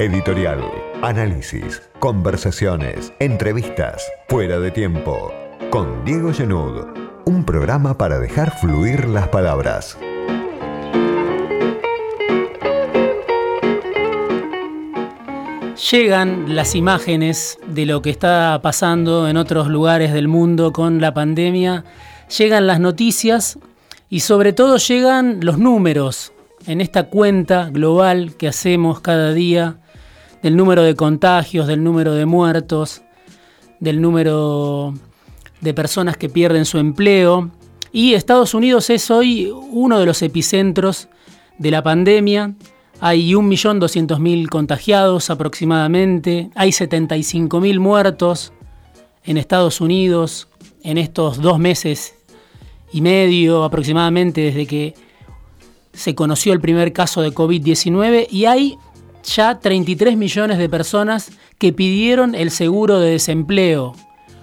Editorial, 0.00 0.62
análisis, 1.02 1.82
conversaciones, 1.98 3.12
entrevistas, 3.18 4.02
fuera 4.30 4.58
de 4.58 4.70
tiempo. 4.70 5.30
Con 5.68 6.06
Diego 6.06 6.32
Genud, 6.32 6.86
un 7.26 7.44
programa 7.44 7.98
para 7.98 8.18
dejar 8.18 8.58
fluir 8.58 9.06
las 9.10 9.28
palabras. 9.28 9.98
Llegan 15.90 16.56
las 16.56 16.74
imágenes 16.74 17.58
de 17.66 17.84
lo 17.84 18.00
que 18.00 18.08
está 18.08 18.58
pasando 18.62 19.28
en 19.28 19.36
otros 19.36 19.68
lugares 19.68 20.14
del 20.14 20.28
mundo 20.28 20.72
con 20.72 21.02
la 21.02 21.12
pandemia, 21.12 21.84
llegan 22.38 22.66
las 22.66 22.80
noticias 22.80 23.58
y 24.08 24.20
sobre 24.20 24.54
todo 24.54 24.78
llegan 24.78 25.40
los 25.42 25.58
números 25.58 26.32
en 26.66 26.80
esta 26.80 27.10
cuenta 27.10 27.68
global 27.68 28.34
que 28.38 28.48
hacemos 28.48 29.00
cada 29.00 29.34
día 29.34 29.76
del 30.42 30.56
número 30.56 30.82
de 30.82 30.94
contagios, 30.94 31.66
del 31.66 31.82
número 31.82 32.14
de 32.14 32.26
muertos, 32.26 33.02
del 33.78 34.00
número 34.00 34.94
de 35.60 35.74
personas 35.74 36.16
que 36.16 36.28
pierden 36.28 36.64
su 36.64 36.78
empleo. 36.78 37.50
Y 37.92 38.14
Estados 38.14 38.54
Unidos 38.54 38.90
es 38.90 39.10
hoy 39.10 39.52
uno 39.70 39.98
de 39.98 40.06
los 40.06 40.22
epicentros 40.22 41.08
de 41.58 41.70
la 41.70 41.82
pandemia. 41.82 42.54
Hay 43.00 43.32
1.200.000 43.32 44.48
contagiados 44.48 45.30
aproximadamente, 45.30 46.50
hay 46.54 46.70
75.000 46.70 47.78
muertos 47.78 48.52
en 49.24 49.38
Estados 49.38 49.80
Unidos 49.80 50.48
en 50.82 50.98
estos 50.98 51.40
dos 51.40 51.58
meses 51.58 52.14
y 52.92 53.00
medio 53.00 53.64
aproximadamente 53.64 54.40
desde 54.42 54.66
que 54.66 54.94
se 55.92 56.14
conoció 56.14 56.52
el 56.52 56.60
primer 56.60 56.92
caso 56.92 57.22
de 57.22 57.32
COVID-19 57.32 58.28
y 58.30 58.44
hay 58.44 58.78
ya 59.24 59.58
33 59.60 60.16
millones 60.16 60.58
de 60.58 60.68
personas 60.68 61.32
que 61.58 61.72
pidieron 61.72 62.34
el 62.34 62.50
seguro 62.50 63.00
de 63.00 63.10
desempleo, 63.12 63.94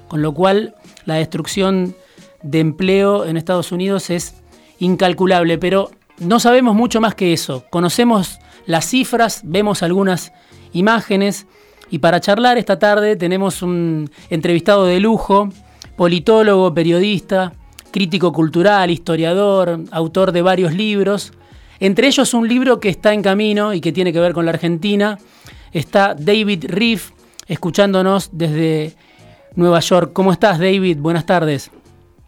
con 0.08 0.22
lo 0.22 0.34
cual 0.34 0.76
la 1.06 1.16
destrucción 1.16 1.96
de 2.44 2.60
empleo 2.60 3.26
en 3.26 3.38
Estados 3.38 3.72
Unidos 3.72 4.10
es 4.10 4.36
incalculable, 4.80 5.58
pero 5.58 5.92
no 6.20 6.40
sabemos 6.40 6.76
mucho 6.76 7.02
más 7.02 7.16
que 7.16 7.34
eso. 7.34 7.66
Conocemos 7.70 8.40
las 8.66 8.86
cifras, 8.86 9.42
vemos 9.44 9.84
algunas 9.84 10.32
imágenes 10.74 11.48
y 11.90 12.00
para 12.00 12.20
charlar 12.20 12.58
esta 12.58 12.80
tarde 12.80 13.16
tenemos 13.16 13.62
un 13.62 14.10
entrevistado 14.30 14.86
de 14.86 15.00
lujo, 15.00 15.50
politólogo, 15.96 16.74
periodista, 16.74 17.54
crítico 17.92 18.34
cultural, 18.34 18.92
historiador, 18.92 19.80
autor 19.92 20.32
de 20.32 20.42
varios 20.42 20.74
libros. 20.74 21.34
Entre 21.80 22.08
ellos 22.08 22.34
un 22.34 22.48
libro 22.48 22.80
que 22.80 22.90
está 22.90 23.14
en 23.14 23.22
camino 23.22 23.74
y 23.74 23.82
que 23.82 23.92
tiene 23.92 24.14
que 24.14 24.20
ver 24.20 24.34
con 24.34 24.46
la 24.46 24.52
Argentina. 24.52 25.18
Está 25.72 26.16
David 26.16 26.66
Riff 26.68 27.12
escuchándonos 27.48 28.30
desde 28.32 28.96
Nueva 29.56 29.80
York. 29.80 30.12
¿Cómo 30.14 30.32
estás, 30.32 30.60
David? 30.60 30.98
Buenas 31.00 31.26
tardes. 31.26 31.72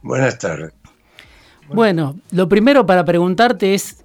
Buenas 0.02 0.38
tardes. 0.38 0.74
Bueno, 1.68 2.20
lo 2.32 2.50
primero 2.50 2.86
para 2.86 3.06
preguntarte 3.06 3.76
es, 3.76 4.04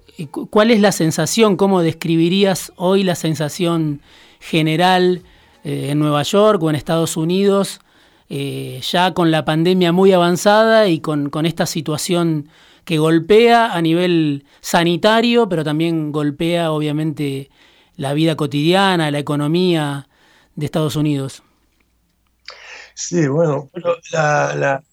¿cuál 0.49 0.71
es 0.71 0.79
la 0.79 0.91
sensación, 0.91 1.57
cómo 1.57 1.81
describirías 1.81 2.71
hoy 2.75 3.03
la 3.03 3.15
sensación 3.15 4.01
general 4.39 5.23
eh, 5.63 5.87
en 5.89 5.99
Nueva 5.99 6.21
York 6.23 6.61
o 6.61 6.69
en 6.69 6.75
Estados 6.75 7.17
Unidos 7.17 7.79
eh, 8.27 8.81
ya 8.81 9.13
con 9.13 9.29
la 9.29 9.45
pandemia 9.45 9.91
muy 9.91 10.11
avanzada 10.11 10.87
y 10.87 10.99
con, 10.99 11.29
esta 11.45 11.67
situación 11.67 12.49
que 12.85 12.97
golpea 12.97 13.73
a 13.73 13.81
nivel 13.81 14.45
sanitario, 14.61 15.49
pero 15.49 15.63
también 15.63 16.11
golpea 16.11 16.71
obviamente 16.71 17.49
la 17.97 18.13
vida 18.13 18.35
cotidiana, 18.35 19.11
la 19.11 19.19
economía 19.19 20.07
de 20.55 20.65
Estados 20.65 20.95
Unidos. 20.95 21.43
Sí, 22.93 23.27
bueno, 23.27 23.69
pero 23.73 23.97
la, 24.11 24.83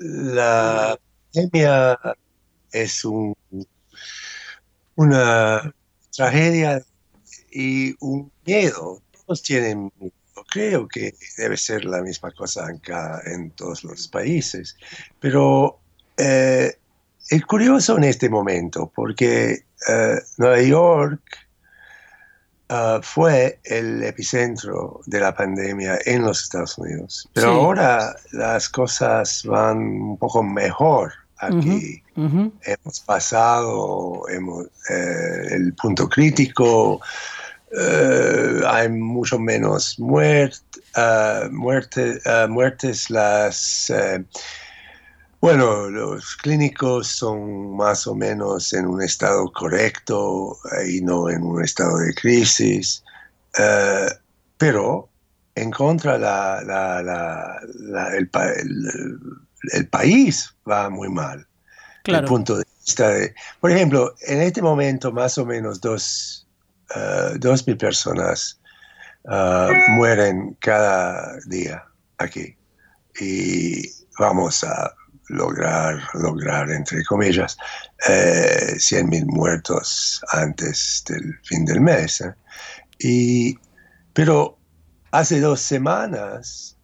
la, 0.00 0.98
pandemia 1.32 1.98
es 2.72 3.04
un, 3.04 3.34
una 4.96 5.72
tragedia 6.10 6.82
y 7.52 7.94
un 8.00 8.32
miedo. 8.44 9.02
Todos 9.12 9.42
tienen 9.42 9.92
creo 10.44 10.86
que 10.88 11.14
debe 11.36 11.56
ser 11.56 11.84
la 11.84 12.02
misma 12.02 12.30
cosa 12.32 12.66
acá 12.66 13.20
en 13.26 13.50
todos 13.52 13.84
los 13.84 14.08
países, 14.08 14.76
pero 15.20 15.80
eh, 16.16 16.76
es 17.28 17.44
curioso 17.44 17.96
en 17.96 18.04
este 18.04 18.28
momento 18.28 18.90
porque 18.94 19.64
eh, 19.88 20.18
Nueva 20.38 20.62
York 20.62 21.22
ah, 22.68 23.00
fue 23.02 23.58
el 23.64 24.02
epicentro 24.02 25.00
de 25.06 25.20
la 25.20 25.34
pandemia 25.34 25.98
en 26.04 26.22
los 26.22 26.42
Estados 26.42 26.78
Unidos, 26.78 27.28
pero 27.32 27.50
ahora 27.50 28.14
las 28.32 28.68
cosas 28.68 29.42
van 29.44 29.78
un 29.78 30.18
poco 30.18 30.42
mejor 30.42 31.12
aquí. 31.38 32.02
Hemos 32.16 33.00
pasado 33.04 34.26
hemos, 34.28 34.66
eh, 34.90 35.48
el 35.50 35.74
punto 35.74 36.08
crítico. 36.08 37.00
Eh, 37.78 38.60
hay 38.66 38.88
mucho 38.88 39.38
menos 39.38 39.98
muerte, 39.98 40.80
uh, 40.96 41.50
muerte, 41.50 42.20
muertes. 42.48 43.10
Las, 43.10 43.90
bueno, 45.40 45.88
los 45.90 46.36
clínicos 46.36 47.08
son 47.08 47.76
más 47.76 48.06
o 48.06 48.14
menos 48.14 48.72
en 48.72 48.86
un 48.86 49.02
estado 49.02 49.50
correcto 49.52 50.56
y 50.88 51.00
no 51.00 51.28
en 51.30 51.42
un 51.42 51.62
estado 51.62 51.98
de 51.98 52.14
crisis, 52.14 53.02
pero 54.56 55.08
en 55.54 55.70
contra 55.70 56.18
la, 56.18 56.62
la, 56.62 57.02
la, 57.02 57.60
el, 58.16 58.30
el, 58.34 59.20
el, 59.72 59.88
país 59.88 60.54
va 60.68 60.90
muy 60.90 61.08
mal. 61.08 61.46
Claro. 62.04 62.24
El 62.24 62.28
punto 62.28 62.58
de 62.58 62.64
vista 62.84 63.08
de, 63.08 63.34
por 63.60 63.70
ejemplo, 63.70 64.14
en 64.26 64.42
este 64.42 64.62
momento 64.62 65.10
más 65.12 65.38
o 65.38 65.46
menos 65.46 65.80
dos 65.80 66.46
uh, 66.94 67.38
dos 67.38 67.66
mil 67.66 67.76
personas 67.76 68.60
uh, 69.24 69.72
mueren 69.96 70.56
cada 70.60 71.36
día 71.46 71.84
aquí 72.18 72.56
y 73.18 73.82
vamos 74.18 74.62
a 74.62 74.94
lograr, 75.28 76.00
lograr 76.14 76.70
entre 76.70 77.04
comillas, 77.04 77.56
eh, 78.08 78.74
100 78.78 79.08
mil 79.08 79.26
muertos 79.26 80.22
antes 80.32 81.04
del 81.08 81.34
fin 81.44 81.64
del 81.64 81.80
mes. 81.80 82.20
¿eh? 82.20 82.34
Y, 82.98 83.58
pero 84.12 84.58
hace 85.10 85.40
dos 85.40 85.60
semanas 85.60 86.76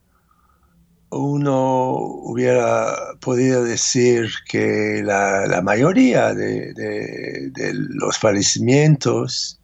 uno 1.11 1.93
hubiera 2.25 2.95
podido 3.21 3.65
decir 3.65 4.31
que 4.49 5.03
la, 5.05 5.47
la 5.47 5.61
mayoría 5.61 6.33
de, 6.33 6.73
de, 6.73 7.51
de, 7.53 7.73
los 7.75 8.19
fallecimientos 8.19 9.61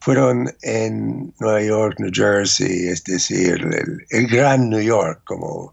fueron 0.00 0.52
en 0.60 1.32
Nueva 1.40 1.62
York, 1.62 1.98
New 1.98 2.10
Jersey, 2.12 2.88
es 2.88 3.02
decir, 3.04 3.58
el, 4.10 4.26
gran 4.26 4.68
New 4.68 4.82
York, 4.82 5.22
como 5.24 5.72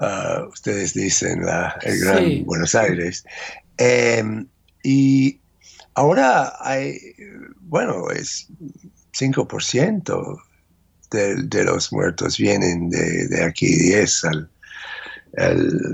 uh, 0.00 0.48
ustedes 0.48 0.94
dicen, 0.94 1.44
la, 1.44 1.78
el 1.82 2.00
gran 2.00 2.44
Buenos 2.44 2.74
Aires. 2.74 3.24
Em, 3.76 4.46
y 4.82 5.40
ahora 5.94 6.54
hay, 6.60 6.98
bueno, 7.60 8.10
es 8.10 8.48
5% 9.18 10.42
de, 11.10 11.42
de, 11.42 11.64
los 11.64 11.92
muertos 11.92 12.38
vienen 12.38 12.88
de, 12.90 13.28
de 13.28 13.44
aquí, 13.44 13.66
10 13.66 14.24
al, 14.24 14.50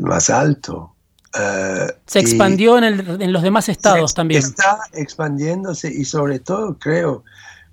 más 0.03 0.31
alto. 0.31 0.94
Uh, 1.34 1.91
Se 2.06 2.21
expandió 2.21 2.78
en, 2.78 2.84
el, 2.84 3.23
en, 3.23 3.33
los 3.33 3.43
demás 3.43 3.69
estados 3.69 4.15
también. 4.15 4.43
Está 4.43 4.79
expandiéndose 4.94 5.93
y 5.93 6.05
sobre 6.05 6.38
todo 6.38 6.79
creo 6.79 7.25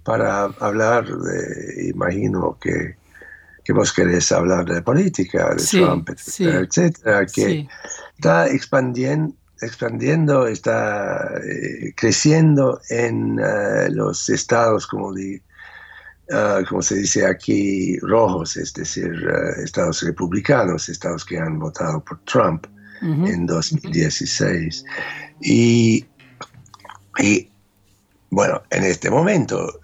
para 0.04 0.44
hablar 0.60 1.06
de, 1.06 1.90
imagino 1.90 2.58
que, 2.60 2.96
que 3.64 3.74
vos 3.74 3.94
querés 3.94 4.32
hablar 4.32 4.66
de 4.66 4.82
política, 4.82 5.54
de 5.56 5.64
Trump, 5.64 6.10
etcétera, 6.10 7.26
que 7.26 7.68
está 8.16 8.48
expandiendo, 8.48 9.36
expandiendo 9.62 10.48
está 10.48 11.34
eh, 11.44 11.94
creciendo 11.96 12.82
en 12.90 13.40
eh, 13.40 13.90
los 13.90 14.30
estados, 14.30 14.86
como, 14.88 15.14
di, 15.14 15.36
uh, 16.32 16.66
como 16.68 16.82
se 16.82 16.96
dice 16.96 17.26
aquí, 17.26 17.98
rojos, 18.00 18.58
es 18.58 18.74
decir, 18.74 19.12
uh, 19.12 19.62
estados 19.64 20.02
republicanos, 20.02 20.90
estados 20.90 21.24
que 21.24 21.38
han 21.38 21.60
votado 21.60 22.04
por 22.04 22.20
Trump 22.26 22.66
en 23.02 23.46
2016. 23.46 24.86
Y, 25.42 26.06
y 27.20 27.50
bueno, 28.30 28.62
en 28.70 28.84
este 28.84 29.10
momento 29.10 29.80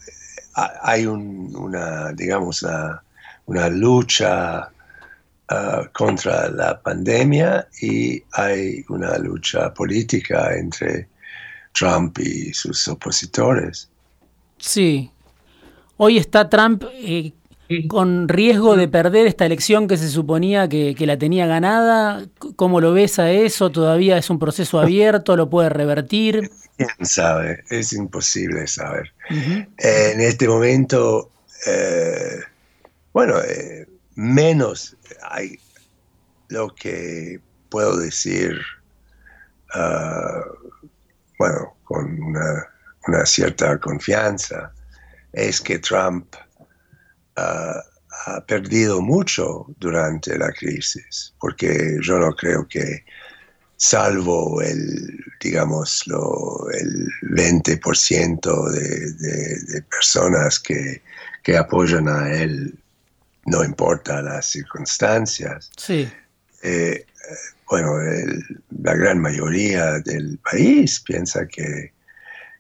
hay 0.81 1.06
una, 1.06 2.14
digamos, 2.14 2.64
una, 2.64 3.04
lucha 3.69 4.72
uh, 5.50 5.92
contra 5.94 6.50
la 6.50 6.80
pandemia 6.81 7.68
y 7.81 8.22
hay 8.34 8.84
una 8.90 9.18
lucha 9.18 9.74
política 9.74 10.56
entre 10.56 11.07
Trump 11.74 12.19
y 12.19 12.54
sus 12.54 12.88
opositores. 12.88 13.90
Sí, 14.57 15.12
Hoy 16.01 16.18
está 16.18 16.48
Trump 16.48 16.86
eh, 16.94 17.34
con 17.90 18.30
riesgo 18.30 18.78
de 18.78 18.88
perder 18.88 19.28
esta 19.28 19.46
elección 19.46 19.86
que 19.86 19.98
se 19.98 20.07
suponía 20.07 20.69
que, 20.69 20.95
la 20.98 21.18
tenía 21.18 21.45
ganada. 21.45 22.25
¿Cómo 22.56 22.80
lo 22.80 22.94
ves 22.94 23.19
a 23.19 23.31
eso? 23.31 23.69
¿Todavía 23.69 24.18
es 24.18 24.30
un 24.30 24.40
proceso 24.40 24.80
abierto? 24.80 25.36
¿Lo 25.36 25.50
puede 25.50 25.68
revertir? 25.68 26.52
¿Quién 26.78 27.06
sabe? 27.06 27.66
Es 27.69 27.92
imposible 27.92 28.66
saber. 28.66 29.12
Eh, 29.30 30.12
en 30.13 30.22
este 30.22 30.48
momento, 30.48 31.31
eh, 31.68 32.40
bueno, 33.19 33.38
eh, 33.42 33.86
menos 34.16 34.95
lo 36.48 36.74
que 36.74 37.42
puedo 37.69 37.98
decir, 37.98 38.57
ah, 39.74 40.42
bueno, 41.38 41.75
con 41.83 42.18
una, 42.24 43.25
cierta 43.25 43.77
confianza, 43.77 44.71
es 45.33 45.60
que 45.60 45.80
Trump 45.80 46.33
ha 47.36 48.45
perdido 48.48 49.01
mucho 49.01 49.66
durante 49.80 50.38
la 50.38 50.54
crisis, 50.54 51.33
porque 51.42 51.98
yo 52.01 52.19
no 52.19 52.33
creo 52.38 52.66
que 52.69 53.04
salvo 53.75 54.62
el, 54.62 55.19
digamos, 55.42 56.06
el 56.07 57.07
20% 57.36 58.69
de, 58.71 59.12
de, 59.12 59.81
personas 59.81 60.57
que, 60.57 61.01
que, 61.44 61.57
apoyan 61.57 62.07
a 62.07 62.31
él, 62.31 62.79
no 63.50 63.63
importa 63.63 64.22
las 64.22 64.46
circunstancias. 64.46 65.72
Sí. 65.78 66.10
Eh, 66.63 67.06
bueno, 67.69 67.94
la 68.81 68.94
gran 68.96 69.19
mayoría 69.19 70.00
del 70.00 70.40
país 70.40 71.00
piensa 71.01 71.48
que, 71.48 71.94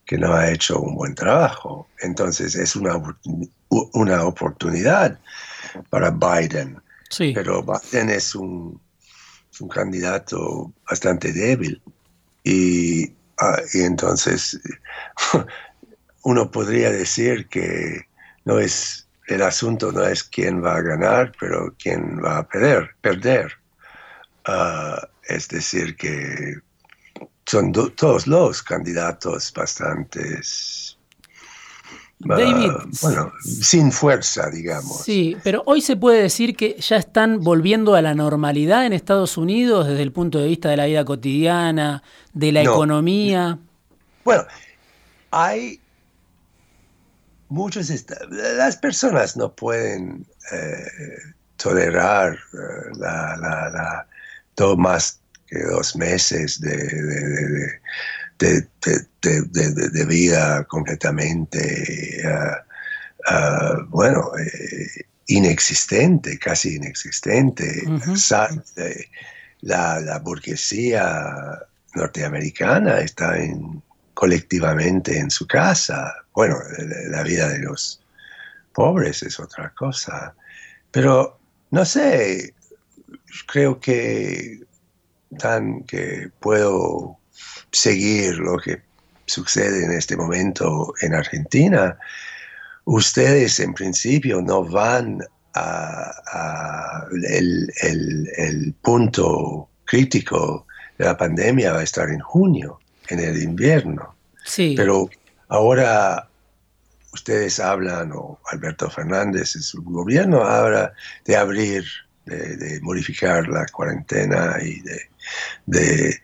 que 0.05 0.17
no 0.17 0.33
ha 0.33 0.51
hecho 0.51 0.79
un 0.79 0.95
buen 0.95 1.15
trabajo. 1.15 1.87
Entonces 1.99 2.55
es 2.55 2.75
una 2.75 3.01
una 3.69 4.25
oportunidad 4.25 5.19
para 5.89 6.11
Biden. 6.11 6.81
Sí. 7.09 7.31
Pero 7.33 7.63
Biden 7.63 8.09
es 8.09 8.35
un, 8.35 8.79
un 9.59 9.69
candidato 9.69 10.71
bastante 10.89 11.31
débil. 11.31 11.81
Y, 12.43 13.13
ah, 13.39 13.59
y, 13.73 13.81
entonces 13.81 14.59
uno 16.23 16.49
podría 16.49 16.91
decir 16.91 17.47
que 17.47 18.05
no 18.45 18.59
es 18.59 19.07
el 19.29 19.41
asunto 19.43 19.91
no 19.91 20.03
es 20.03 20.23
quién 20.23 20.63
va 20.63 20.75
a 20.75 20.81
ganar, 20.81 21.31
pero 21.39 21.73
quién 21.77 22.19
va 22.23 22.39
a 22.39 22.47
perder. 22.47 22.95
perder. 23.01 23.53
Ah, 24.45 25.07
es 25.27 25.47
decir, 25.47 25.95
que 25.95 26.55
son 27.45 27.71
todos 27.71 28.27
los 28.27 28.63
candidatos 28.63 29.53
bastantes 29.53 30.97
David. 32.19 32.71
bueno, 33.01 33.31
sin 33.41 33.91
fuerza, 33.91 34.49
digamos. 34.49 35.03
Sí, 35.03 35.37
pero 35.43 35.63
hoy 35.65 35.81
se 35.81 35.95
puede 35.95 36.21
decir 36.21 36.55
que 36.55 36.75
ya 36.79 36.97
están 36.97 37.39
volviendo 37.41 37.95
a 37.95 38.01
la 38.01 38.13
normalidad 38.13 38.85
en 38.85 38.93
Estados 38.93 39.37
Unidos 39.37 39.87
desde 39.87 40.03
el 40.03 40.11
punto 40.11 40.39
de 40.39 40.47
vista 40.47 40.69
de 40.69 40.77
la 40.77 40.85
vida 40.85 41.05
cotidiana, 41.05 42.03
de 42.33 42.51
la 42.51 42.61
economía. 42.61 43.57
Bueno, 44.25 44.43
hay 45.31 45.79
muchos. 47.49 47.91
Las 48.29 48.77
personas 48.77 49.35
no 49.35 49.53
pueden 49.53 50.25
eh, 50.51 50.87
tolerar 51.57 52.33
eh, 52.33 52.57
la, 52.97 53.35
la, 53.37 54.07
más 54.77 55.19
que 55.47 55.63
dos 55.63 55.95
meses 55.95 56.59
de 56.59 57.79
de, 58.39 60.05
vida 60.07 60.63
completamente, 60.65 62.21
ah, 63.27 63.77
bueno, 63.89 64.31
eh, 64.37 65.05
inexistente, 65.27 66.39
casi 66.39 66.75
inexistente. 66.75 67.83
la, 69.61 69.99
la, 69.99 70.19
burguesía 70.19 71.59
norteamericana 71.95 72.99
está 72.99 73.37
en, 73.37 73.81
colectivamente 74.13 75.17
en 75.17 75.29
su 75.29 75.45
casa. 75.45 76.13
Bueno, 76.39 76.57
la 77.09 77.21
vida 77.23 77.49
de 77.49 77.59
los 77.59 77.99
pobres 78.71 79.23
es 79.23 79.41
otra 79.41 79.73
cosa. 79.77 80.33
Pero, 80.89 81.37
no 81.69 81.83
sé, 81.83 82.53
creo 83.45 83.77
que 83.81 84.61
tan 85.37 85.83
que 85.83 86.31
puedo 86.39 87.17
seguir 87.73 88.37
lo 88.37 88.57
que 88.57 88.81
sucede 89.25 89.83
en 89.83 89.91
este 89.91 90.15
momento 90.15 90.93
en 91.01 91.13
Argentina, 91.13 91.99
ustedes 92.85 93.59
en 93.59 93.73
principio 93.73 94.41
no 94.41 94.63
van 94.63 95.19
a, 95.55 97.03
el, 97.27 98.73
punto 98.81 99.67
crítico 99.83 100.67
de 100.97 101.03
la 101.03 101.17
pandemia 101.17 101.73
va 101.73 101.79
a 101.81 101.83
estar 101.83 102.09
en 102.09 102.21
junio, 102.21 102.79
en 103.09 103.19
el 103.19 103.43
invierno. 103.43 104.15
Sí. 104.45 104.75
Pero 104.77 105.09
ahora 105.49 106.28
ustedes 107.13 107.59
hablan, 107.59 108.11
o 108.13 108.39
Alberto 108.51 108.89
Fernández 108.89 109.55
en 109.55 109.61
su 109.61 109.81
gobierno 109.83 110.43
habla 110.43 110.93
de 111.25 111.35
abrir, 111.35 111.83
de, 112.25 112.79
modificar 112.81 113.47
la 113.47 113.65
cuarentena 113.67 114.57
y 114.61 114.81
de 115.65 116.19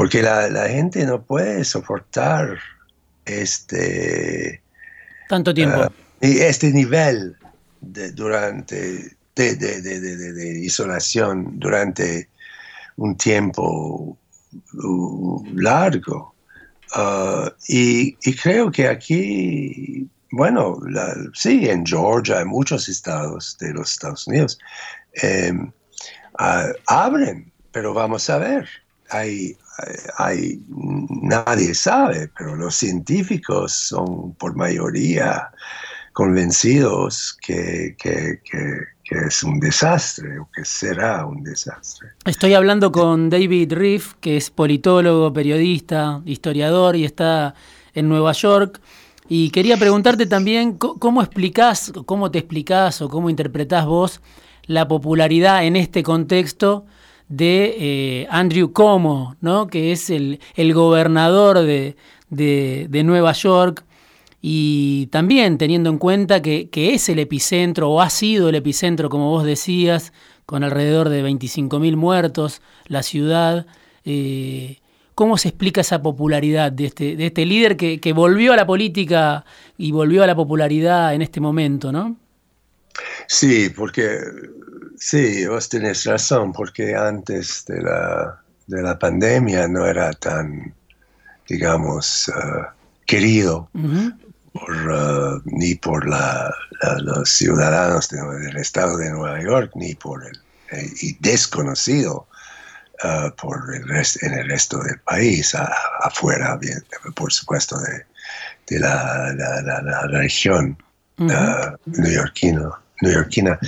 porque 0.00 0.22
la, 0.22 0.66
gente 0.66 1.04
no 1.04 1.22
puede 1.22 1.62
soportar 1.62 2.58
este... 3.26 4.62
Tanto 5.28 5.52
tiempo. 5.52 5.76
Ah, 5.76 5.92
este 6.22 6.72
nivel 6.72 7.36
de, 7.82 8.10
durante, 8.12 9.14
de, 9.36 10.60
isolación 10.62 11.58
durante 11.60 12.30
un 12.96 13.14
tiempo 13.18 14.16
uh, 14.72 15.44
largo. 15.54 16.34
Ah, 16.94 17.52
y, 17.68 18.14
creo 18.36 18.72
que 18.72 18.88
aquí, 18.88 20.08
bueno, 20.32 20.78
sí, 21.34 21.68
en 21.68 21.84
Georgia, 21.84 22.40
en 22.40 22.48
muchos 22.48 22.88
estados 22.88 23.56
de 23.58 23.72
los 23.72 23.90
Estados 23.90 24.26
Unidos, 24.26 24.58
em, 25.14 25.72
abren, 26.86 27.52
pero 27.72 27.94
vamos 27.94 28.30
a 28.30 28.38
ver. 28.38 28.68
Hay, 29.10 29.56
hay, 30.18 30.62
nadie 30.68 31.74
sabe, 31.74 32.30
pero 32.38 32.54
los 32.54 32.76
científicos 32.76 33.72
son 33.72 34.34
por 34.34 34.54
mayoría 34.54 35.50
convencidos 36.12 37.36
que, 37.40 37.96
es 39.10 39.42
un 39.42 39.58
desastre 39.58 40.38
o 40.38 40.48
que 40.54 40.64
será 40.64 41.26
un 41.26 41.42
desastre. 41.42 42.10
Estoy 42.24 42.54
hablando 42.54 42.92
con 42.92 43.28
David 43.28 43.72
Riff, 43.72 44.14
que 44.20 44.36
es 44.36 44.50
politólogo, 44.50 45.32
periodista, 45.32 46.22
historiador 46.24 46.94
y 46.94 47.04
está 47.04 47.54
en 47.94 48.08
Nueva 48.08 48.32
York. 48.32 48.80
Y 49.32 49.50
quería 49.50 49.76
preguntarte 49.76 50.26
también 50.26 50.76
cómo 50.76 51.22
explicás, 51.22 51.92
cómo 52.04 52.32
te 52.32 52.40
explicás 52.40 53.00
o 53.00 53.08
cómo 53.08 53.30
interpretás 53.30 53.86
vos 53.86 54.20
la 54.66 54.88
popularidad 54.88 55.64
en 55.64 55.76
este 55.76 56.02
contexto 56.02 56.84
de 57.28 57.76
eh, 57.78 58.26
Andrew 58.28 58.72
Cuomo, 58.72 59.36
¿no? 59.40 59.68
que 59.68 59.92
es 59.92 60.10
el, 60.10 60.40
gobernador 60.74 61.60
de, 61.60 61.94
Nueva 63.04 63.30
York, 63.30 63.84
y 64.42 65.06
también 65.12 65.58
teniendo 65.58 65.90
en 65.90 65.98
cuenta 65.98 66.42
que, 66.42 66.68
es 66.72 67.08
el 67.08 67.20
epicentro, 67.20 67.88
o 67.88 68.00
ha 68.00 68.10
sido 68.10 68.48
el 68.48 68.56
epicentro, 68.56 69.08
como 69.10 69.30
vos 69.30 69.44
decías, 69.44 70.12
con 70.44 70.64
alrededor 70.64 71.08
de 71.08 71.22
25.000 71.24 71.94
muertos, 71.94 72.62
la 72.86 73.04
ciudad. 73.04 73.66
Eh, 74.04 74.80
¿Cómo 75.14 75.36
se 75.36 75.48
explica 75.48 75.80
esa 75.80 76.00
popularidad 76.02 76.72
de 76.72 76.86
este, 76.86 77.16
de 77.16 77.26
este 77.26 77.44
líder 77.44 77.76
que, 77.76 78.00
que, 78.00 78.12
volvió 78.12 78.52
a 78.52 78.56
la 78.56 78.66
política 78.66 79.44
y 79.76 79.92
volvió 79.92 80.22
a 80.22 80.26
la 80.26 80.34
popularidad 80.34 81.14
en 81.14 81.22
este 81.22 81.40
momento, 81.40 81.92
no? 81.92 82.16
Sí, 83.26 83.70
porque 83.70 84.18
Sí, 85.00 85.46
vos 85.46 85.70
tenés 85.70 86.04
razón, 86.04 86.52
porque 86.52 86.94
antes 86.94 87.64
de 87.64 87.80
la, 87.80 88.38
de 88.66 88.82
la 88.82 88.98
pandemia 88.98 89.66
no 89.66 89.86
era 89.86 90.12
tan, 90.12 90.74
digamos, 91.48 92.28
uh, 92.28 92.66
querido 93.06 93.70
por, 94.52 94.70
uh, 94.70 95.42
ni 95.46 95.74
por 95.76 96.06
la, 96.06 96.54
los 96.98 97.30
ciudadanos 97.30 98.10
del 98.10 98.58
estado 98.58 98.98
de 98.98 99.10
Nueva 99.10 99.42
York, 99.42 99.72
ni 99.74 99.94
por 99.94 100.22
el, 100.22 100.36
eh, 100.72 100.90
y 101.00 101.14
desconocido 101.14 102.26
uh, 103.04 103.30
por 103.36 103.74
el 103.74 103.82
en 104.22 104.34
el 104.34 104.48
resto 104.48 104.82
del 104.82 104.98
país, 105.00 105.54
afuera, 106.00 106.56
bien, 106.56 106.84
por 107.14 107.32
supuesto, 107.32 107.78
de, 107.80 108.04
de 108.68 108.80
la, 108.80 109.32
la, 109.32 110.06
región 110.08 110.76
neoyorquina. 111.16 113.58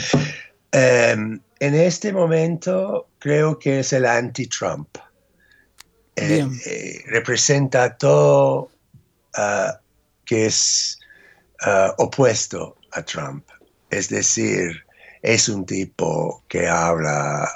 Em, 0.73 1.41
en 1.61 1.75
este 1.75 2.13
momento 2.13 3.09
creo 3.19 3.59
que 3.59 3.81
es 3.81 3.93
el 3.93 4.07
anti-Trump. 4.07 4.89
Eh, 6.17 6.47
eh, 6.67 7.03
representa 7.07 7.97
todo 7.97 8.71
ah, 9.35 9.79
que 10.25 10.47
es 10.47 10.99
ah, 11.63 11.95
opuesto 11.99 12.77
a 12.93 13.03
Trump. 13.03 13.49
Es 13.91 14.09
decir, 14.09 14.85
es 15.23 15.49
un 15.49 15.65
tipo 15.65 16.43
que 16.49 16.67
habla 16.67 17.49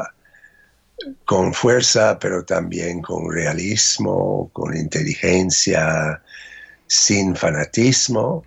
con 1.24 1.52
fuerza, 1.52 2.18
pero 2.18 2.44
también 2.44 3.02
con 3.02 3.30
realismo, 3.30 4.50
con 4.52 4.76
inteligencia, 4.76 6.22
sin 6.86 7.34
fanatismo, 7.36 8.44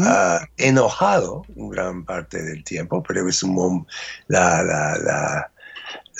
ah, 0.00 0.46
enojado 0.56 1.44
gran 1.48 2.04
parte 2.04 2.42
del 2.42 2.64
tiempo, 2.64 3.02
pero 3.02 3.28
es 3.28 3.42
un 3.42 3.86
la, 4.28 4.62
la, 4.62 5.50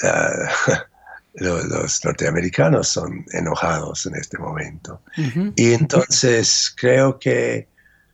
los, 1.35 2.05
norteamericanos 2.05 2.89
son 2.89 3.25
enojados 3.33 4.07
en 4.07 4.17
este 4.17 4.39
momento. 4.39 5.03
Y 5.57 5.73
entonces 5.73 6.75
creo 6.77 7.19
que 7.19 7.69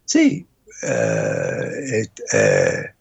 sí, 0.04 0.46
eh, 0.82 2.06
eh, 2.32 2.95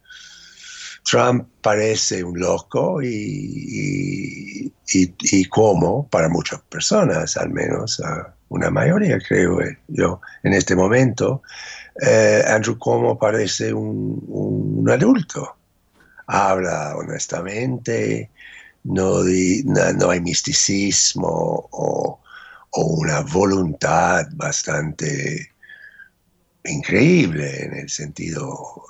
Trump 1.05 1.47
parece 1.61 2.23
un 2.23 2.39
loco 2.39 3.01
y, 3.01 4.71
y, 4.87 5.45
como 5.45 6.07
para 6.07 6.29
muchas 6.29 6.61
personas, 6.61 7.37
al 7.37 7.51
menos 7.51 8.01
una 8.49 8.71
mayoría 8.71 9.19
creo 9.19 9.59
yo 9.87 10.19
en 10.43 10.53
este 10.53 10.75
momento, 10.75 11.43
eh, 12.01 12.43
Andrew 12.47 12.77
Cuomo 12.77 13.17
parece 13.17 13.73
un, 13.73 14.85
adulto. 14.91 15.55
Habla 16.27 16.95
honestamente, 16.95 18.31
no, 18.83 19.23
no, 19.23 20.09
hay 20.09 20.21
misticismo 20.21 21.69
o, 21.71 22.19
o 22.71 22.83
una 22.83 23.21
voluntad 23.21 24.25
bastante 24.33 25.54
increíble 26.65 27.63
en 27.63 27.73
el 27.73 27.89
sentido 27.89 28.83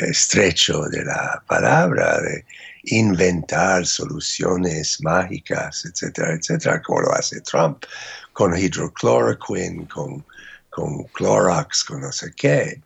eh, 0.00 0.10
estrecho 0.10 0.82
de 0.84 1.04
la 1.04 1.42
palabra, 1.46 2.20
de 2.20 2.44
inventar 2.84 3.86
soluciones 3.86 5.00
mágicas, 5.02 5.84
etcétera, 5.84 6.34
etcétera, 6.34 6.82
como 6.82 7.02
lo 7.02 7.12
hace 7.12 7.40
Trump 7.42 7.84
con 8.32 8.56
hidrocloroquine, 8.56 9.88
con, 9.88 10.24
con 10.70 11.04
Clorox, 11.12 11.84
con 11.84 12.02
no 12.02 12.12
sé 12.12 12.32
qué. 12.36 12.80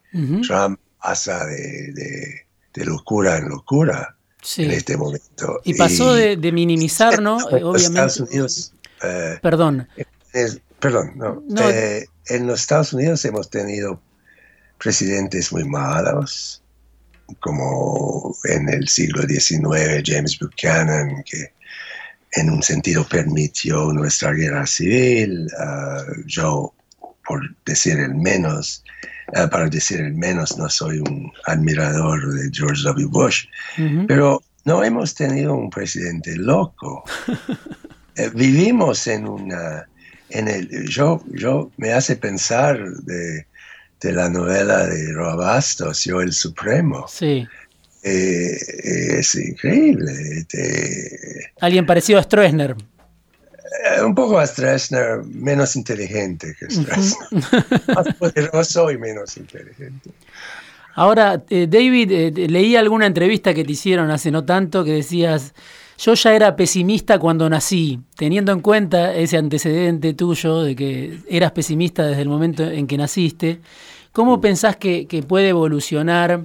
Trump 0.47 0.78
pasa 1.02 1.45
de, 1.47 2.47
locura 2.76 3.37
en 3.37 3.49
locura 3.50 4.16
en 4.57 4.71
este 4.71 4.97
momento. 4.97 5.61
Y 5.64 5.75
pasó 5.75 6.14
de, 6.14 6.52
minimizar, 6.52 7.21
¿no? 7.21 7.37
Obviamente. 7.47 7.87
Estados 7.87 8.21
Unidos. 8.21 8.73
Eh, 9.02 9.38
perdón. 9.42 9.87
Perdón, 10.83 11.12
no. 11.17 11.71
Eh, 11.71 12.07
en 12.27 12.47
los 12.49 12.61
Estados 12.61 12.93
Unidos 12.93 13.25
hemos 13.25 13.49
tenido 13.49 14.03
presidentes 14.79 15.53
muy 15.53 15.65
malos, 15.65 16.61
como 17.39 18.37
en 18.45 18.69
el 18.69 18.89
siglo 18.89 19.23
XIX 19.23 20.03
James 20.05 20.37
Buchanan, 20.41 21.23
que 21.25 21.53
en 22.33 22.51
un 22.51 22.62
sentido 22.65 23.07
permitió 23.07 23.93
nuestra 23.93 24.33
guerra 24.33 24.67
civil. 24.67 25.49
Ah, 25.57 26.03
yo, 26.27 26.75
por 27.29 27.55
decir 27.65 28.01
el 28.01 28.17
menos, 28.17 28.83
ah, 29.37 29.49
para 29.49 29.69
decir 29.69 30.01
el 30.01 30.15
menos, 30.15 30.59
no 30.59 30.69
soy 30.69 30.99
un 30.99 31.33
admirador 31.47 32.35
de 32.35 32.51
George 32.53 32.83
W. 32.83 33.07
Bush, 33.07 33.45
pero 34.09 34.43
no 34.65 34.83
hemos 34.83 35.15
tenido 35.15 35.55
un 35.55 35.71
presidente 35.71 36.35
loco. 36.37 37.05
Eh, 38.15 38.31
vivimos 38.35 39.07
en 39.07 39.27
una 39.27 39.89
en 40.33 40.49
el, 40.49 40.89
yo, 40.89 41.23
yo 41.29 41.71
me 41.77 41.93
hace 41.93 42.17
pensar 42.17 42.79
de, 43.03 43.47
la 44.03 44.29
novela 44.29 44.87
de 44.87 45.12
Robastos, 45.12 46.05
Yo 46.05 46.21
el 46.21 46.33
Supremo. 46.33 47.07
Sí. 47.09 47.47
Eh, 48.03 48.59
es 49.19 49.35
increíble. 49.37 50.47
Alguien 51.61 51.87
parecido 51.87 52.19
a 52.19 52.23
Stroessner. 52.23 52.75
Eh, 52.75 54.03
un 54.03 54.15
poco 54.15 54.39
a 54.39 54.47
Stroessner, 54.47 55.23
menos 55.25 55.77
inteligente 55.77 56.57
que 56.59 56.69
Stroessner. 56.69 57.85
Más 57.95 58.15
poderoso 58.17 58.91
y 58.91 58.99
menos 58.99 59.37
inteligente. 59.37 60.11
Ahora, 60.95 61.43
eh, 61.49 61.67
David, 61.71 62.39
leí 62.51 62.77
alguna 62.77 63.07
entrevista 63.07 63.55
que 63.55 63.65
te 63.65 63.73
hicieron 63.73 64.11
hace 64.11 64.31
no 64.31 64.45
tanto 64.45 64.85
que 64.85 64.93
decías 64.93 65.55
yo 66.02 66.14
ya 66.14 66.35
era 66.35 66.56
pesimista 66.56 67.21
cuando 67.21 67.49
nací, 67.49 68.00
teniendo 68.16 68.50
en 68.50 68.59
cuenta 68.59 69.14
ese 69.14 69.37
antecedente 69.37 70.14
tuyo 70.14 70.62
de 70.62 70.75
que 70.75 71.18
eras 71.28 71.52
pesimista 71.52 72.04
desde 72.04 72.23
el 72.23 72.28
momento 72.28 72.64
en 72.64 72.88
que 72.88 72.97
naciste. 72.97 73.61
¿Cómo 74.11 74.40
pensás 74.40 74.75
que, 74.75 75.25
puede 75.28 75.50
evolucionar 75.50 76.44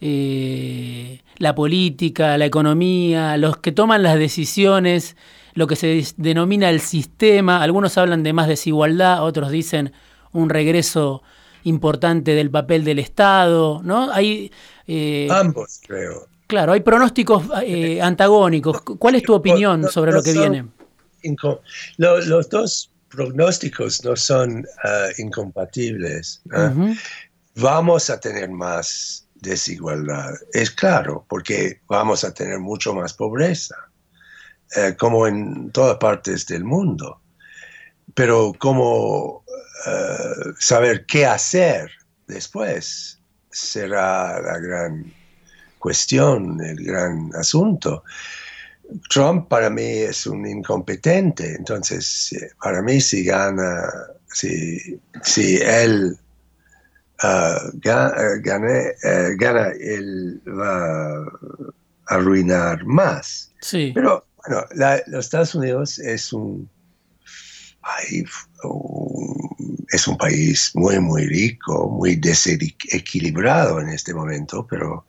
eh, 0.00 1.20
la 1.36 1.54
política, 1.54 2.36
la 2.36 2.46
economía, 2.46 3.36
los 3.36 3.58
que 3.58 3.70
toman 3.70 4.02
las 4.02 4.18
decisiones, 4.18 5.16
lo 5.54 5.68
que 5.68 5.76
se 5.76 6.04
denomina 6.16 6.68
el 6.68 6.80
sistema? 6.80 7.62
Algunos 7.62 7.96
hablan 7.96 8.24
de 8.24 8.32
más 8.32 8.48
desigualdad, 8.48 9.22
otros 9.22 9.52
dicen 9.52 9.92
un 10.32 10.50
regreso 10.50 11.22
importante 11.62 12.34
del 12.34 12.50
papel 12.50 12.82
del 12.82 12.98
Estado, 12.98 13.82
¿no? 13.84 14.10
Hay, 14.10 14.50
eh, 14.88 15.28
Ambos, 15.30 15.80
creo. 15.86 16.29
Claro, 16.50 16.72
hay 16.72 16.80
pronósticos 16.80 17.44
eh, 17.62 18.02
antagónicos. 18.02 18.82
¿Cuál 18.82 19.14
es 19.14 19.22
tu 19.22 19.34
opinión 19.34 19.88
sobre 19.88 20.10
lo 20.10 20.20
que 20.20 20.32
viene? 20.32 20.66
los 21.98 22.48
dos 22.48 22.90
pronósticos 23.08 24.04
no 24.04 24.16
son 24.16 24.66
ah, 24.82 25.06
incompatibles. 25.18 26.42
Vamos 27.54 28.10
a 28.10 28.18
tener 28.18 28.50
más 28.50 29.28
desigualdad, 29.36 30.34
es 30.52 30.72
claro, 30.72 31.24
porque 31.28 31.82
vamos 31.86 32.24
a 32.24 32.34
tener 32.34 32.58
mucho 32.58 32.94
más 32.94 33.14
pobreza, 33.14 33.76
eh, 34.74 34.96
como 34.98 35.28
en 35.28 35.70
todas 35.70 35.98
partes 35.98 36.48
del 36.48 36.64
mundo. 36.64 37.20
Pero 38.14 38.52
cómo 38.58 39.44
ah, 39.86 40.34
saber 40.58 41.06
qué 41.06 41.26
hacer 41.26 41.92
después 42.26 43.20
será 43.52 44.42
la 44.42 44.58
gran 44.58 45.19
cuestión, 45.80 46.60
el 46.60 46.84
gran 46.84 47.32
asunto. 47.34 48.04
Trump 49.08 49.48
para 49.48 49.70
mí 49.70 49.82
es 49.82 50.26
un 50.26 50.46
incompetente, 50.46 51.54
entonces 51.56 52.34
para 52.62 52.82
mí 52.82 53.00
si 53.00 53.24
gana, 53.24 53.88
si, 54.32 55.00
si 55.22 55.56
él 55.56 56.18
uh, 57.22 57.70
gana, 57.74 58.12
uh, 58.12 59.36
gana, 59.36 59.68
él 59.80 60.40
va 60.46 61.22
a 61.22 62.14
arruinar 62.14 62.84
más. 62.84 63.52
Sí. 63.60 63.92
Pero 63.94 64.24
bueno, 64.46 64.64
los 65.06 65.24
Estados 65.24 65.54
Unidos 65.54 65.98
es 65.98 66.32
un, 66.32 66.68
es 69.92 70.08
un 70.08 70.16
país 70.16 70.72
muy, 70.74 70.98
muy 70.98 71.26
rico, 71.26 71.88
muy 71.88 72.16
desequilibrado 72.16 73.80
en 73.80 73.90
este 73.90 74.14
momento, 74.14 74.66
pero 74.68 75.06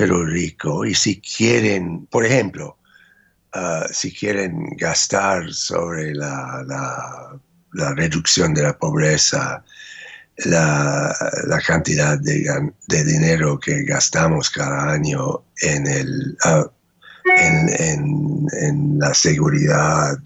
pero 0.00 0.24
rico. 0.24 0.86
Y 0.86 0.94
si 0.94 1.20
quieren, 1.20 2.06
por 2.06 2.24
ejemplo, 2.24 2.78
ah, 3.52 3.86
si 3.92 4.10
quieren 4.10 4.74
gastar 4.78 5.52
sobre 5.52 6.14
la, 6.14 6.64
la, 6.66 7.94
reducción 7.96 8.54
de 8.54 8.62
la 8.62 8.78
pobreza, 8.78 9.62
la, 10.46 11.14
la 11.46 11.60
cantidad 11.60 12.18
de, 12.18 12.72
de, 12.88 13.04
dinero 13.04 13.60
que 13.60 13.82
gastamos 13.82 14.48
cada 14.48 14.90
año 14.90 15.44
en, 15.60 15.86
el, 15.86 16.34
ah, 16.44 16.64
en, 17.36 18.48
en, 18.52 18.98
la 18.98 19.12
seguridad, 19.12 20.16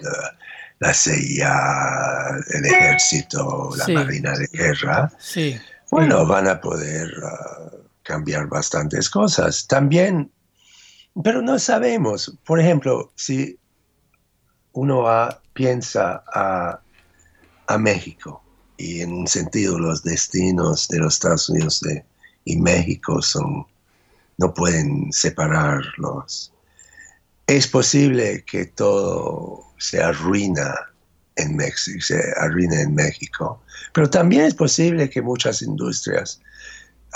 la 0.78 0.94
CIA, 0.94 2.38
el 2.48 2.64
ejército, 2.64 3.70
la 3.76 3.88
marina 3.88 4.38
de 4.38 4.46
guerra, 4.52 5.10
sí. 5.18 5.58
bueno, 5.90 6.24
van 6.26 6.46
a 6.46 6.60
poder... 6.60 7.10
Ah, 7.24 7.83
cambiar 8.04 8.46
bastantes 8.48 9.10
cosas. 9.10 9.66
También, 9.66 10.30
pero 11.24 11.42
no 11.42 11.58
sabemos, 11.58 12.38
por 12.44 12.60
ejemplo, 12.60 13.12
si 13.16 13.58
uno 14.72 15.04
piensa 15.52 16.22
a, 16.32 16.80
México 17.78 18.40
y 18.76 19.00
en 19.00 19.12
un 19.12 19.26
sentido 19.26 19.78
los 19.78 20.04
destinos 20.04 20.86
de 20.88 20.98
los 20.98 21.14
Estados 21.14 21.48
Unidos 21.48 21.82
y 22.44 22.56
México 22.56 23.20
son, 23.20 23.66
no 24.36 24.54
pueden 24.54 25.10
separarlos. 25.12 26.52
Es 27.46 27.66
posible 27.66 28.44
que 28.44 28.66
todo 28.66 29.64
se 29.78 30.00
arruina 30.00 30.74
en 31.36 31.56
México, 31.56 31.98
se 32.00 32.20
arruine 32.36 32.82
en 32.82 32.94
México, 32.94 33.60
pero 33.92 34.08
también 34.08 34.44
es 34.44 34.54
posible 34.54 35.10
que 35.10 35.22
muchas 35.22 35.62
industrias 35.62 36.40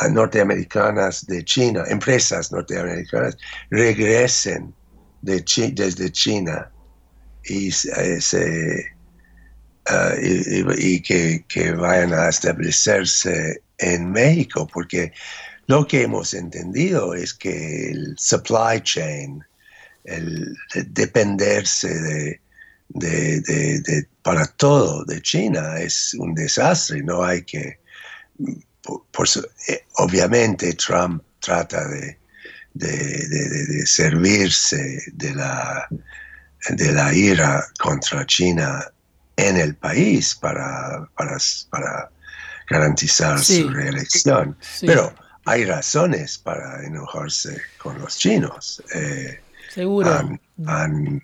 norteamericanas 0.07 1.27
de 1.27 1.45
China, 1.45 1.85
empresas 1.89 2.53
norteamericanas, 2.53 3.37
regresen 3.71 4.75
de 5.23 5.43
desde 5.75 6.13
China 6.13 6.71
y, 7.45 7.71
eh, 7.71 8.85
ah, 9.87 10.15
y, 10.21 11.01
que, 11.03 11.45
que, 11.49 11.73
vayan 11.73 12.13
a 12.13 12.29
establecerse 12.29 13.63
en 13.79 14.11
México, 14.13 14.69
porque 14.73 15.13
lo 15.67 15.87
que 15.87 16.03
hemos 16.03 16.35
entendido 16.35 17.15
es 17.15 17.35
que 17.35 17.91
el 17.91 18.15
supply 18.19 18.81
chain, 18.83 19.43
el 20.05 20.55
dependerse 20.87 22.41
de, 22.89 24.07
para 24.23 24.47
todo 24.47 25.05
de 25.05 25.21
China 25.21 25.79
es 25.79 26.15
un 26.15 26.35
desastre. 26.35 27.03
No 27.03 27.23
hay 27.23 27.43
que, 27.43 27.79
eh, 29.69 29.85
obviamente 29.97 30.75
Trump 30.75 31.23
trata 31.41 31.87
de, 31.89 32.17
servirse 33.85 35.03
de 35.13 35.35
la, 35.35 35.89
de 36.71 36.93
la 36.93 37.13
ira 37.13 37.65
contra 37.79 38.25
China 38.27 38.85
en 39.37 39.57
el 39.57 39.75
país 39.77 40.35
para, 40.35 41.09
para, 41.17 42.11
garantizar 42.69 43.39
su 43.39 43.69
reelección. 43.71 44.57
Pero 44.81 45.13
hay 45.45 45.65
razones 45.65 46.39
para 46.39 46.85
enojarse 46.85 47.61
con 47.79 47.99
los 47.99 48.19
chinos. 48.19 48.83
Eh, 48.95 49.41
Seguro. 49.71 50.11
Han, 50.67 51.23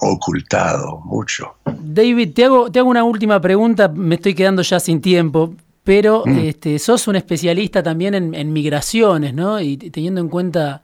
ocultado 0.00 1.00
mucho. 1.04 1.54
David, 1.64 2.34
te 2.34 2.44
hago, 2.44 2.70
te 2.72 2.78
hago 2.80 2.90
una 2.90 3.04
última 3.04 3.40
pregunta, 3.40 3.88
me 3.88 4.16
estoy 4.16 4.34
quedando 4.34 4.62
ya 4.62 4.80
sin 4.80 5.00
tiempo, 5.00 5.54
pero 5.84 6.24
mm. 6.26 6.38
este, 6.38 6.78
sos 6.78 7.08
un 7.08 7.16
especialista 7.16 7.82
también 7.82 8.14
en, 8.14 8.52
migraciones, 8.52 9.34
¿no? 9.34 9.60
Y 9.60 9.76
teniendo 9.76 10.20
en 10.20 10.28
cuenta 10.28 10.82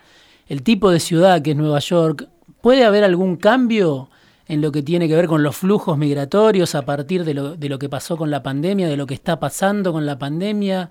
el 0.49 0.63
tipo 0.63 0.91
de 0.91 1.01
ciudad 1.01 1.43
que 1.43 1.51
es 1.51 1.57
Nueva 1.57 1.81
York, 1.81 2.29
¿puede 2.61 2.85
haber 2.85 3.05
algún 3.05 3.37
cambio 3.37 4.09
en 4.49 4.61
lo 4.61 4.71
que 4.73 4.83
tiene 4.83 5.09
que 5.09 5.17
ver 5.17 5.27
con 5.27 5.43
los 5.43 5.57
flujos 5.57 5.99
migratorios 5.99 6.75
a 6.75 6.83
partir 6.83 7.25
de 7.25 7.35
lo, 7.35 7.57
de 7.57 7.69
lo 7.69 7.79
que 7.79 7.89
pasó 7.89 8.17
con 8.17 8.31
la 8.31 8.43
pandemia, 8.43 8.89
de 8.89 8.97
lo 8.97 9.07
que 9.07 9.15
está 9.15 9.39
pasando 9.39 9.93
con 9.93 10.07
la 10.07 10.19
pandemia? 10.19 10.91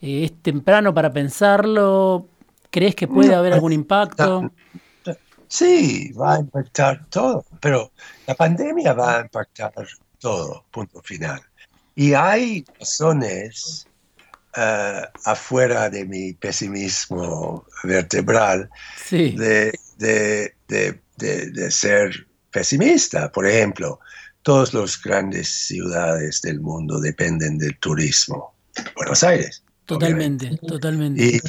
Eh, 0.00 0.24
¿Es 0.24 0.42
temprano 0.42 0.94
para 0.94 1.12
pensarlo? 1.12 2.26
¿Crees 2.70 2.94
que 2.94 3.06
puede 3.06 3.34
haber 3.34 3.52
algún 3.52 3.72
impacto? 3.72 4.50
Sí, 5.46 6.10
va 6.12 6.36
a 6.36 6.40
impactar 6.40 7.04
todo, 7.10 7.44
pero 7.60 7.92
la 8.26 8.34
pandemia 8.34 8.94
va 8.94 9.18
a 9.18 9.20
impactar 9.20 9.72
todo, 10.18 10.64
punto 10.70 11.02
final. 11.02 11.42
Y 11.94 12.14
hay 12.14 12.64
razones 12.78 13.86
uh, 14.56 15.06
afuera 15.24 15.90
de 15.90 16.04
mi 16.04 16.32
pesimismo 16.32 17.66
vertebral 17.84 18.70
de, 19.10 19.72
de, 19.98 20.54
de, 21.16 21.70
ser 21.70 22.26
pesimista. 22.50 23.30
Por 23.30 23.46
ejemplo, 23.46 24.00
todas 24.42 24.72
las 24.72 25.00
grandes 25.00 25.48
ciudades 25.48 26.40
del 26.42 26.60
mundo 26.60 27.00
dependen 27.00 27.58
del 27.58 27.78
turismo. 27.78 28.54
Buenos 28.96 29.22
Aires, 29.22 29.62
Totalmente, 29.86 30.58
totalmente. 30.66 31.40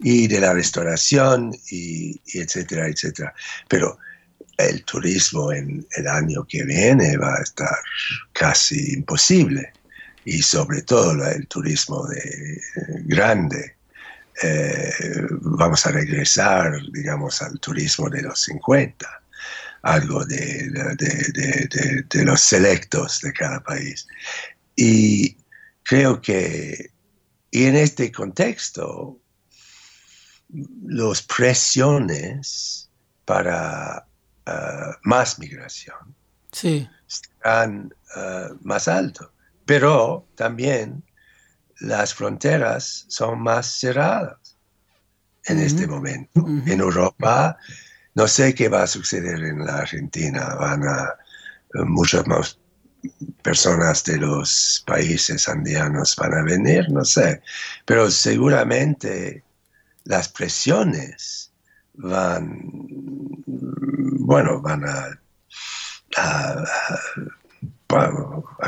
Y, 0.00 0.28
de 0.28 0.40
la 0.40 0.52
restauración, 0.52 1.54
y, 1.70 2.20
etcétera, 2.34 2.88
etcétera. 2.88 3.34
Pero 3.68 3.98
el 4.56 4.84
turismo 4.84 5.52
en 5.52 5.86
el 5.96 6.06
año 6.06 6.44
que 6.48 6.64
viene 6.64 7.16
va 7.16 7.34
a 7.34 7.42
estar 7.42 7.76
casi 8.38 8.94
imposible. 8.94 9.72
Y 10.24 10.42
sobre 10.42 10.82
todo 10.82 11.26
el 11.26 11.46
turismo 11.48 12.06
de, 12.06 12.60
grande. 13.06 13.76
Eh, 14.42 14.92
vamos 15.40 15.84
a 15.86 15.90
regresar, 15.90 16.72
digamos, 16.92 17.42
al 17.42 17.58
turismo 17.60 18.08
de 18.10 18.22
los 18.22 18.42
50, 18.42 19.06
algo 19.82 20.24
de, 20.26 20.68
de, 20.68 22.04
de 22.08 22.24
los 22.24 22.40
selectos 22.40 23.20
de 23.22 23.32
cada 23.32 23.60
país. 23.60 24.06
Y 24.76 25.36
creo 25.82 26.20
que 26.20 26.92
y 27.50 27.64
en 27.64 27.76
este 27.76 28.12
contexto, 28.12 29.18
las 30.86 31.22
presiones 31.22 32.90
para 33.24 34.06
uh, 34.46 34.92
más 35.02 35.38
migración 35.38 36.14
sí. 36.52 36.88
Están 37.08 37.94
uh, 38.16 38.54
más 38.62 38.88
alto, 38.88 39.32
pero 39.64 40.26
también 40.34 41.02
las 41.80 42.14
fronteras 42.14 43.06
son 43.08 43.40
más 43.40 43.66
cerradas 43.66 44.56
en 45.44 45.60
este 45.60 45.86
momento. 45.86 46.44
En 46.66 46.80
Europa, 46.80 47.56
no 48.14 48.28
sé 48.28 48.54
qué 48.54 48.68
va 48.68 48.82
a 48.82 48.86
suceder 48.86 49.42
en 49.42 49.64
la 49.64 49.78
Argentina, 49.78 50.54
van 50.56 50.86
a 50.86 51.14
muchos 51.84 52.26
más 52.26 52.58
personas 53.42 54.04
de 54.04 54.18
los 54.18 54.82
países 54.86 55.48
andianos 55.48 56.16
van 56.16 56.34
a 56.34 56.42
venir, 56.42 56.90
no 56.90 57.04
sé, 57.04 57.40
pero 57.84 58.10
seguramente 58.10 59.44
las 60.04 60.28
presiones 60.28 61.52
van, 61.94 62.60
bueno, 63.46 64.60
van 64.60 64.88
a, 64.88 65.20
a, 66.18 66.64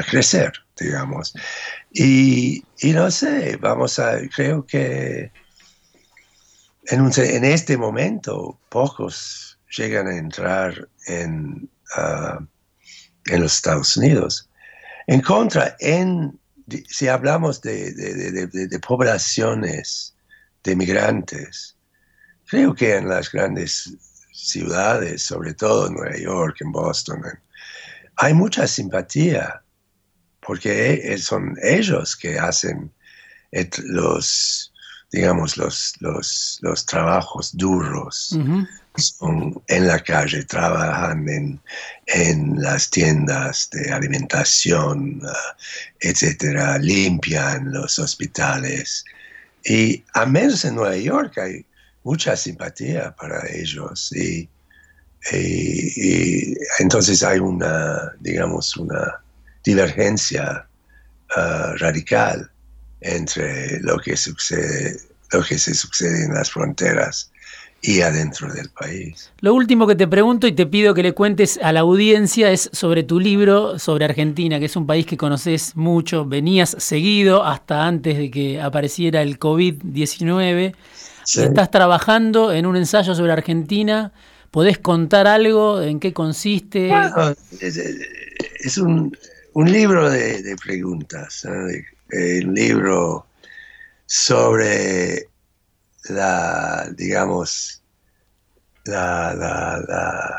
crecer, 0.08 0.52
digamos. 0.78 1.34
Y, 1.92 2.64
no 2.82 3.10
sé, 3.10 3.56
vamos 3.56 3.98
a, 3.98 4.18
creo 4.34 4.66
que 4.66 5.30
en, 6.86 7.44
este 7.44 7.76
momento 7.76 8.58
pocos 8.68 9.58
llegan 9.76 10.06
a 10.08 10.16
entrar 10.16 10.88
en... 11.06 11.68
En 13.26 13.42
los 13.42 13.54
Estados 13.54 13.96
Unidos. 13.96 14.48
En 15.06 15.20
contra, 15.20 15.76
en, 15.80 16.38
si 16.88 17.08
hablamos 17.08 17.60
de, 17.62 18.80
poblaciones 18.86 20.14
de 20.62 20.76
migrantes, 20.76 21.76
creo 22.46 22.74
que 22.74 22.96
en 22.96 23.08
las 23.08 23.30
grandes 23.30 23.94
ciudades, 24.48 25.22
sobre 25.22 25.54
todo 25.54 25.86
en 25.86 25.94
Nueva 25.94 26.16
York, 26.16 26.56
en 26.60 26.72
Boston, 26.72 27.22
hay 28.16 28.34
mucha 28.34 28.66
simpatía, 28.66 29.62
porque 30.40 31.16
son 31.18 31.56
ellos 31.62 32.16
que 32.16 32.38
hacen 32.38 32.92
los, 33.84 34.72
digamos, 35.10 35.56
los, 35.56 35.94
los, 36.00 36.86
trabajos 36.86 37.56
duros. 37.56 38.38
En 39.68 39.86
la 39.86 40.00
calle, 40.00 40.44
trabajan 40.44 41.28
en, 41.28 41.60
en 42.06 42.60
las 42.60 42.90
tiendas 42.90 43.70
de 43.70 43.90
alimentación, 43.92 45.22
uh, 45.24 45.28
etcétera, 46.00 46.76
limpian 46.78 47.72
los 47.72 47.98
hospitales. 47.98 49.04
Y 49.64 50.04
a 50.14 50.26
menos 50.26 50.64
en 50.64 50.74
Nueva 50.74 50.96
York 50.96 51.38
hay 51.38 51.64
mucha 52.04 52.36
simpatía 52.36 53.14
para 53.16 53.42
ellos. 53.52 54.12
Y, 54.12 54.48
entonces 56.78 57.22
hay 57.22 57.38
una, 57.38 58.12
digamos, 58.20 58.74
una 58.78 59.20
divergencia 59.62 60.66
uh, 61.36 61.76
radical 61.76 62.50
entre 63.02 63.80
lo 63.80 63.98
que 63.98 64.16
sucede, 64.16 64.98
lo 65.32 65.42
que 65.42 65.58
se 65.58 65.74
sucede 65.74 66.24
en 66.24 66.32
las 66.32 66.50
fronteras 66.50 67.30
y 67.82 68.02
adentro 68.02 68.52
del 68.52 68.68
país. 68.70 69.30
Lo 69.40 69.54
último 69.54 69.86
que 69.86 69.94
te 69.94 70.06
pregunto 70.06 70.46
y 70.46 70.52
te 70.52 70.66
pido 70.66 70.94
que 70.94 71.02
le 71.02 71.12
cuentes 71.12 71.58
a 71.62 71.72
la 71.72 71.80
audiencia 71.80 72.50
es 72.50 72.68
sobre 72.72 73.02
tu 73.02 73.18
libro 73.18 73.78
sobre 73.78 74.04
Argentina, 74.04 74.58
que 74.58 74.66
es 74.66 74.76
un 74.76 74.86
país 74.86 75.06
que 75.06 75.16
conoces 75.16 75.76
mucho, 75.76 76.26
venías 76.26 76.76
seguido 76.78 77.44
hasta 77.44 77.86
antes 77.86 78.18
de 78.18 78.30
que 78.30 78.60
apareciera 78.60 79.22
el 79.22 79.38
COVID-19. 79.38 80.74
Estás 81.24 81.70
trabajando 81.70 82.52
en 82.52 82.66
un 82.66 82.76
ensayo 82.76 83.14
sobre 83.14 83.32
Argentina. 83.32 84.12
¿Podés 84.50 84.78
contar 84.78 85.26
algo? 85.26 85.80
¿En 85.80 86.00
qué 86.00 86.12
consiste? 86.12 86.90
es, 87.60 88.78
un, 88.78 89.16
libro 89.54 90.10
de, 90.10 90.56
preguntas, 90.62 91.44
un 91.44 92.54
libro 92.54 93.26
sobre 94.06 95.28
la, 96.08 96.88
digamos, 96.96 97.82
la, 98.84 99.34
la, 99.34 100.36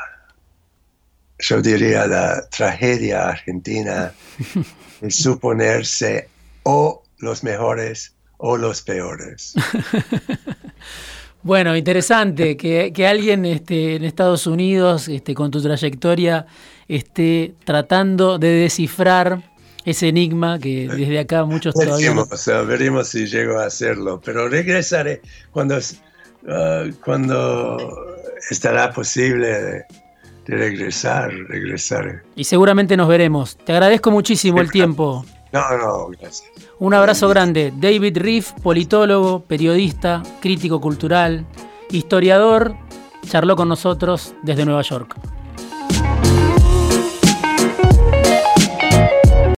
yo 1.39 1.61
diría 1.61 2.05
la 2.07 2.47
tragedia 2.49 3.29
argentina 3.29 4.11
es 5.01 5.15
suponerse 5.15 6.27
o 6.63 7.03
los 7.19 7.43
mejores 7.43 8.13
o 8.41 8.57
los 8.57 8.81
peores. 8.81 9.53
Bueno, 11.43 11.75
interesante 11.75 12.55
que, 12.55 12.93
que 12.93 13.07
alguien 13.07 13.45
este, 13.45 13.95
en 13.95 14.03
Estados 14.03 14.45
Unidos, 14.45 15.07
este, 15.07 15.33
con 15.33 15.49
tu 15.49 15.59
trayectoria, 15.59 16.45
esté 16.87 17.55
tratando 17.65 18.37
de 18.37 18.49
descifrar 18.49 19.41
ese 19.83 20.09
enigma 20.09 20.59
que 20.59 20.87
desde 20.87 21.17
acá 21.17 21.43
muchos 21.43 21.73
todavía... 21.73 22.13
Veremos, 22.67 23.07
si 23.07 23.25
llego 23.25 23.57
a 23.57 23.65
hacerlo, 23.65 24.21
pero 24.23 24.49
regresaré 24.49 25.23
cuando, 25.51 25.77
uh, 25.77 26.93
cuando 27.03 27.77
estará 28.51 28.93
posible 28.93 29.47
de, 29.47 29.85
regresar, 30.45 31.31
regresaré. 31.47 32.21
Y 32.35 32.43
seguramente 32.43 32.95
nos 32.95 33.07
veremos. 33.07 33.57
Te 33.57 33.71
agradezco 33.71 34.11
muchísimo 34.11 34.61
el 34.61 34.69
tiempo. 34.69 35.25
No, 35.51 35.77
no, 35.77 36.07
gracias. 36.07 36.49
Un 36.79 36.93
abrazo 36.93 37.27
grande. 37.27 37.73
David 37.75 38.17
Riff, 38.17 38.53
politólogo, 38.63 39.41
periodista, 39.41 40.23
crítico 40.39 40.79
cultural, 40.79 41.45
historiador, 41.89 42.75
charló 43.27 43.55
con 43.55 43.67
nosotros 43.67 44.33
desde 44.43 44.65
Nueva 44.65 44.81
York. 44.81 45.15